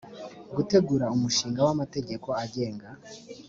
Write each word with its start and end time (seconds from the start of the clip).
gutegura 0.55 1.05
umushinga 1.15 1.59
w 1.67 1.69
amategeko 1.75 2.27
agenga 2.43 2.87